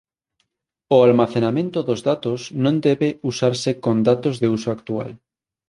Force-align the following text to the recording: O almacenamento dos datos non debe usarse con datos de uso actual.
O 0.95 0.97
almacenamento 1.07 1.79
dos 1.87 1.99
datos 2.09 2.39
non 2.63 2.75
debe 2.87 3.09
usarse 3.31 3.71
con 3.83 3.95
datos 4.09 4.35
de 4.41 4.47
uso 4.57 4.69
actual. 4.75 5.09